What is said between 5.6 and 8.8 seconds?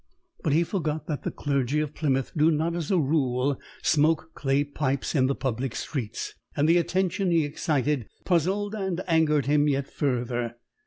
streets, and the attention he excited puzzled